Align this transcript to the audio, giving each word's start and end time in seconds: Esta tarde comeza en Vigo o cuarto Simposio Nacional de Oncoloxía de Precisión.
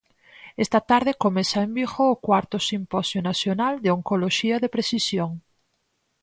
Esta 0.63 0.79
tarde 0.89 1.19
comeza 1.23 1.57
en 1.65 1.71
Vigo 1.77 2.03
o 2.13 2.19
cuarto 2.25 2.55
Simposio 2.67 3.19
Nacional 3.29 3.73
de 3.83 3.89
Oncoloxía 3.97 4.57
de 4.63 4.73
Precisión. 4.75 5.31